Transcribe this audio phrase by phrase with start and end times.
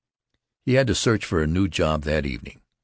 [0.65, 2.61] He had to search for a new job that evening.